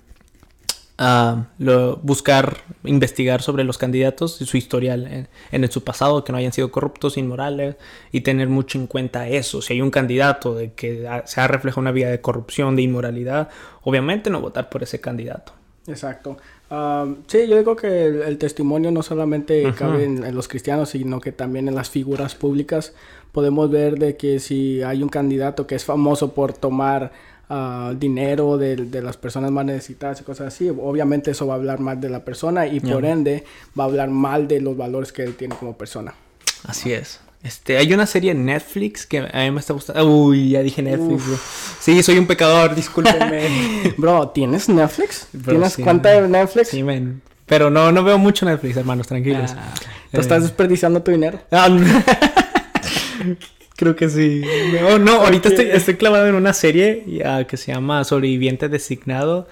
[1.00, 6.30] ah, lo- buscar, investigar sobre los candidatos y su historial en, en su pasado, que
[6.30, 7.74] no hayan sido corruptos, inmorales,
[8.12, 9.60] y tener mucho en cuenta eso.
[9.62, 13.48] Si hay un candidato de que se ha reflejado una vida de corrupción, de inmoralidad,
[13.82, 15.54] obviamente no votar por ese candidato.
[15.88, 16.36] Exacto.
[16.68, 20.90] Am, sí, yo digo que el, el testimonio no solamente cabe en, en los cristianos,
[20.90, 22.92] sino que también en las figuras públicas.
[23.32, 27.10] Podemos ver de que si hay un candidato que es famoso por tomar
[27.50, 31.56] ah, dinero de, de las personas más necesitadas y cosas así, obviamente eso va a
[31.58, 33.44] hablar mal de la persona y por ende
[33.78, 36.14] va a hablar mal de los valores que él tiene como persona.
[36.64, 37.20] Así es.
[37.42, 40.06] Este, hay una serie en Netflix que a mí me está gustando.
[40.06, 41.26] Uy, ya dije Netflix.
[41.26, 41.38] bro.
[41.80, 43.94] Sí, soy un pecador, discúlpenme.
[43.96, 45.26] Bro, ¿tienes Netflix?
[45.32, 46.22] Bro, ¿Tienes sí, cuenta man.
[46.24, 46.68] de Netflix?
[46.68, 46.84] sí.
[47.46, 49.52] Pero no, no veo mucho Netflix, hermanos, tranquilos.
[49.56, 51.40] Ah, Eh, ¿Tú estás desperdiciando tu dinero?
[51.50, 51.84] ah, no.
[53.80, 54.42] Creo que sí.
[54.78, 59.48] No, no, ahorita estoy, estoy clavado en una serie ya, que se llama Sobreviviente Designado.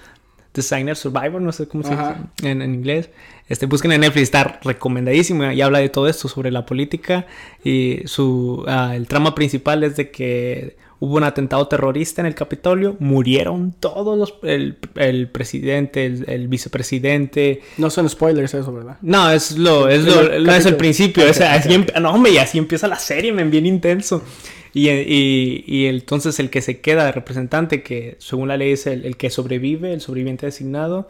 [0.59, 3.09] Designer Survivor, no sé cómo se dice en, en inglés.
[3.47, 7.25] Este, busquen en Netflix, está recomendadísimo y habla de todo esto sobre la política.
[7.63, 12.35] Y su ah, el trama principal es de que hubo un atentado terrorista en el
[12.35, 18.97] Capitolio, murieron todos los el, el presidente, el, el vicepresidente, No son spoilers eso, ¿verdad?
[19.01, 22.11] no, es lo, es lo, no es el principio, Ok, o sea, ok, así no,
[22.11, 24.23] hombre, y así empieza la serie, men, bien intenso.
[24.73, 28.85] Y, y, y entonces el que se queda de representante, que según la ley es
[28.87, 31.07] el, el que sobrevive, el sobreviviente designado,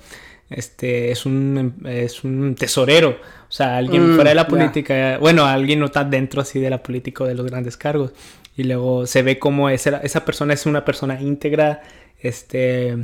[0.50, 5.46] este, es un, es un tesorero, o sea, alguien Mm, fuera de la política, bueno,
[5.46, 8.12] alguien no está dentro así de la política o de los grandes cargos.
[8.58, 11.82] Y luego se ve como esa, esa persona es una persona íntegra,
[12.22, 12.98] este,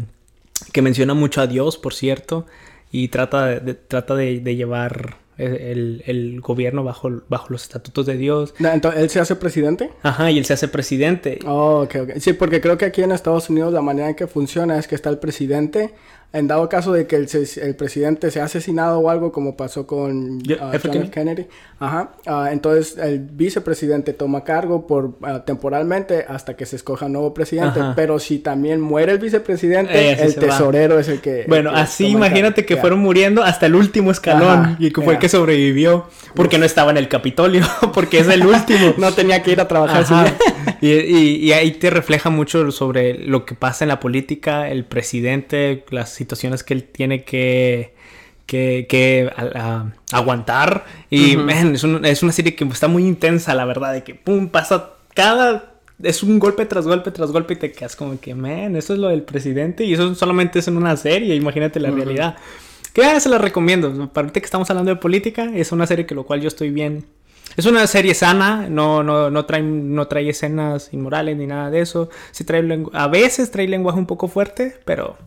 [0.72, 2.46] que menciona mucho a Dios, por cierto,
[2.92, 8.06] y trata de, de- trata de, de llevar el, el gobierno bajo, bajo los estatutos
[8.06, 8.54] de Dios.
[8.60, 9.92] No, Entonces, ¿él se hace presidente?
[10.04, 11.40] Ajá, y él se hace presidente.
[11.46, 12.10] Oh, ok, ok.
[12.20, 14.96] Sí, porque creo que aquí en Estados Unidos la manera en que funciona es que
[14.96, 15.94] está el presidente.
[16.36, 20.74] En dado caso de que el, presidente sea asesinado o algo, como pasó con ah.
[20.84, 21.08] John.
[21.08, 21.48] Kennedy,
[21.80, 27.14] ajá, ah, entonces el vicepresidente toma cargo por ah, temporalmente hasta que se escoja un
[27.14, 27.80] nuevo presidente.
[27.80, 27.94] Ajá.
[27.96, 30.42] Pero si también muere el vicepresidente, Eh, el va.
[30.42, 31.46] tesorero es el que.
[31.48, 32.68] Bueno, el que así imagínate cargo.
[32.68, 36.58] que fueron muriendo hasta el último escalón Ajá, y que fue el que sobrevivió porque
[36.58, 38.94] no estaba en el Capitolio, porque es el último.
[38.98, 40.02] No tenía que ir a trabajar.
[40.02, 40.26] Ajá.
[40.82, 44.86] Y, y- y ahí te refleja mucho sobre lo que pasa en la política, el
[44.86, 47.94] presidente, las situaciones que él tiene que,
[48.46, 49.44] que, que, a-
[50.12, 50.86] a- aguantar.
[51.10, 51.46] Y Ujú.
[51.46, 54.50] man, es, un- es una serie que está muy intensa, la verdad, de que pum,
[54.50, 55.72] pasa cada...
[56.04, 59.00] Es un golpe tras golpe tras golpe y te quedas como que, man, eso es
[59.00, 61.98] lo del presidente y eso solamente es en una serie, imagínate la Ujú.
[61.98, 62.36] realidad.
[62.94, 63.90] Que ah, se la recomiendo.
[64.12, 66.70] Para ahorita que estamos hablando de política, es una serie que lo cual yo estoy
[66.70, 67.06] bien.
[67.58, 71.82] Es una serie sana, no, no, no, trae, no trae escenas inmorales ni nada de
[71.82, 72.10] eso.
[72.32, 75.18] Sí trae lengu- a veces trae lenguaje un poco fuerte, pero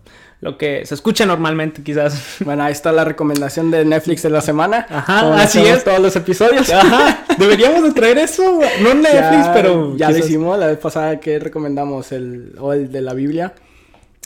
[0.41, 2.37] lo que se escucha normalmente quizás.
[2.45, 4.87] Bueno, ahí está la recomendación de Netflix de la semana.
[4.91, 5.83] Ajá, así es.
[5.85, 6.71] todos los episodios.
[6.71, 8.61] Ajá, deberíamos de traer eso.
[8.83, 9.97] No en Netflix, Ya- pero...
[9.97, 13.55] Ya lo hicimos la vez pasada que recomendamos el, o el de la Biblia.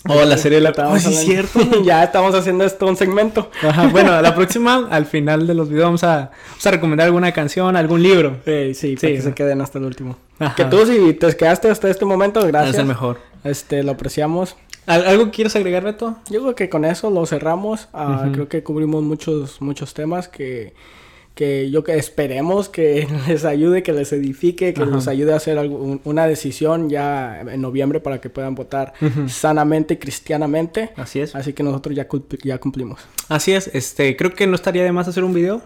[0.09, 0.71] Oh, la serie de la...
[0.71, 1.83] Estábamos Oh, sí, hablando- cierto.
[1.85, 3.51] ya estamos haciendo esto un segmento.
[3.63, 7.31] Ajá, bueno, la próxima, al final de los videos, vamos a, vamos a recomendar alguna
[7.33, 8.37] canción, algún libro.
[8.45, 10.17] Sí, para Sí, que se queden hasta el último.
[10.41, 10.55] Ajá.
[10.57, 12.75] Que tú si te quedaste hasta este momento, gracias.
[12.75, 13.19] Es el mejor.
[13.45, 14.57] Este, lo apreciamos.
[14.87, 16.17] ¿Al- ¿Algo quieres agregar, Beto?
[16.31, 17.89] Yo creo que con eso lo cerramos.
[17.93, 18.29] Ah.
[18.33, 20.75] Creo que cubrimos muchos, muchos temas que,
[21.35, 24.91] que yo que esperemos que les ayude, que les edifique, que Ajá.
[24.95, 29.29] les ayude a hacer algún- una decisión ya en noviembre para que puedan votar Ujú.
[29.29, 30.91] sanamente, cristianamente.
[30.97, 31.35] Así es.
[31.35, 32.07] Así que nosotros ya,
[32.45, 33.01] ya cumplimos.
[33.29, 35.63] Así es, este, creo que no estaría de más hacer un video.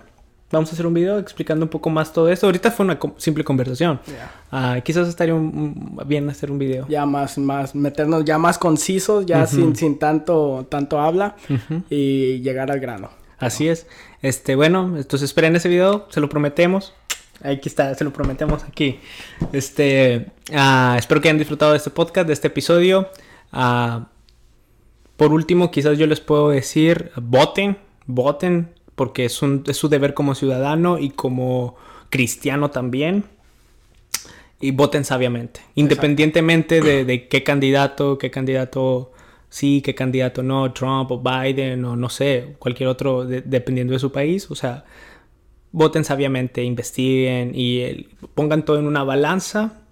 [0.53, 2.47] Vamos a hacer un video explicando un poco más todo esto.
[2.47, 3.99] Ahorita fue una com- simple conversación.
[4.53, 6.87] Ah, quizás estaría un- un- bien hacer un video.
[6.89, 11.35] Ya más, más, meternos ya más concisos, ya sin, sin tanto, tanto habla
[11.91, 13.11] y llegar al grano.
[13.39, 13.87] Así es.
[14.23, 16.95] Este, bueno, entonces esperen ese video, se lo prometemos.
[17.43, 18.99] Aquí está, se lo prometemos aquí.
[19.53, 23.11] Este, ah, espero que hayan disfrutado de este podcast, de este episodio.
[23.53, 24.09] Ah,
[25.17, 30.15] por último, quizás yo les puedo decir, voten, voten, porque es, un, es su deber
[30.15, 31.77] como ciudadano y como
[32.11, 33.25] cristiano también.
[34.59, 39.13] Y voten sabiamente, independientemente de, de qué candidato, qué candidato
[39.49, 43.99] sí, qué candidato no, Trump o Biden o no sé, cualquier otro, de- dependiendo de
[43.99, 44.51] su país.
[44.51, 44.85] O sea,
[45.73, 49.83] voten sabiamente, investiguen y el- pongan todo en una balanza.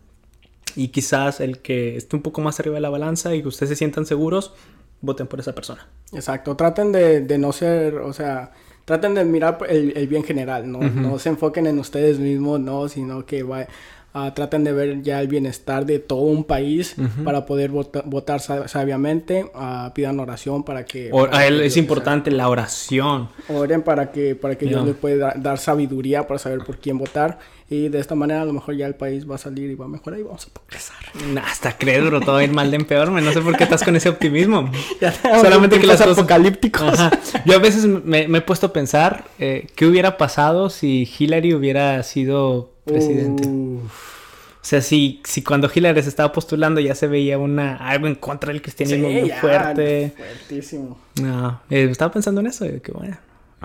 [0.76, 3.70] Y quizás el que esté un poco más arriba de la balanza y que ustedes
[3.70, 4.54] se sientan seguros,
[5.02, 5.86] voten por esa persona.
[6.12, 8.50] Exacto, traten de, de no ser, o sea,
[8.84, 10.78] traten de mirar el, el bien general, ¿no?
[10.80, 11.00] Ujú.
[11.00, 13.68] No se enfoquen en ustedes mismos, no, sino que va,
[14.14, 19.50] ah, traten de ver ya el bienestar de todo un país para poder votar sabiamente,
[19.54, 21.10] ah, pidan oración para que...
[21.32, 23.28] a él es importante la oración.
[23.48, 27.38] Oren para que, para que Dios les pueda dar sabiduría para saber por quién votar.
[27.70, 29.86] Y de esta manera a lo mejor ya el país va a salir y va
[29.86, 30.96] a mejorar y vamos a progresar.
[31.42, 33.10] hasta bro, todo va a ir mal de en peor.
[33.10, 34.70] No sé por qué estás con ese optimismo.
[35.22, 36.98] Solamente que los apocalípticos.
[37.46, 42.02] Yo a veces me, he puesto a pensar eh, qué hubiera pasado si Hillary hubiera
[42.02, 43.49] sido presidente.
[43.49, 48.14] O sea, si, si cuando Hillary se estaba postulando ya se veía una algo en
[48.14, 50.14] contra del cristianismo muy fuerte.
[50.16, 50.99] Fuertísimo.
[51.20, 53.18] No, eh, estaba pensando en eso, que bueno.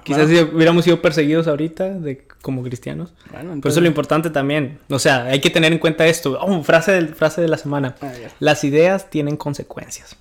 [0.03, 3.13] Quizás si hubiéramos sido perseguidos ahorita de, como cristianos.
[3.31, 4.79] Bueno, Por eso lo importante también.
[4.89, 6.37] O sea, hay que tener en cuenta esto.
[6.41, 7.95] Oh, frase, del, frase de la semana.
[8.01, 10.17] Ah, las ideas tienen consecuencias.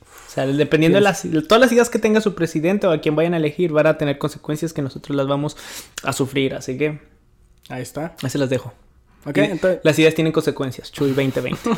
[0.00, 3.16] O sea, dependiendo de las, todas las ideas que tenga su presidente o a quien
[3.16, 5.56] vayan a elegir, van a tener consecuencias que nosotros las vamos
[6.02, 6.54] a sufrir.
[6.54, 7.15] Así que...
[7.68, 8.14] Ahí está.
[8.22, 8.72] Ahí se las dejo.
[9.24, 9.80] Ok, entonces...
[9.82, 10.92] Las ideas tienen consecuencias.
[10.92, 11.70] Chuy 2020.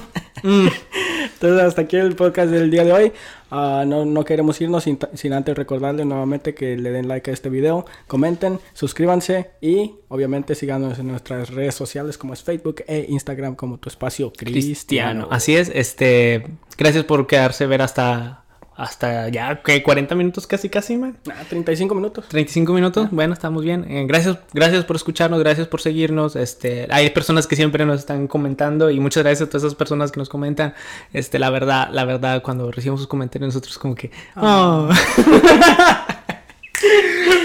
[0.42, 0.68] mm.
[1.40, 3.12] Entonces, hasta aquí el podcast del día de hoy.
[3.50, 7.32] Ah, no, no, queremos irnos sin, sin, antes recordarles nuevamente que le den like a
[7.32, 13.06] este video, comenten, suscríbanse y obviamente síganos en nuestras redes sociales como es Facebook e
[13.08, 15.28] Instagram como tu espacio cristiano.
[15.30, 16.44] Así es, este,
[16.76, 18.44] gracias por quedarse ver hasta
[18.78, 21.18] hasta ya, que 40 minutos casi, casi, man.
[21.28, 22.28] Ah, 35 minutos.
[22.28, 23.84] 35 minutos, bueno, estamos bien.
[23.90, 26.36] Eh, gracias, gracias por escucharnos, gracias por seguirnos.
[26.36, 30.12] Este, hay personas que siempre nos están comentando y muchas gracias a todas esas personas
[30.12, 30.74] que nos comentan.
[31.12, 34.12] Este, la verdad, la verdad, cuando recibimos sus comentarios nosotros como que...
[34.36, 34.88] Oh.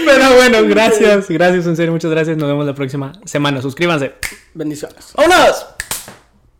[0.06, 2.36] Pero bueno, gracias, gracias, en serio, muchas gracias.
[2.36, 3.60] Nos vemos la próxima semana.
[3.60, 4.14] Suscríbanse.
[4.54, 5.12] Bendiciones.
[5.16, 5.66] ¡Vámonos!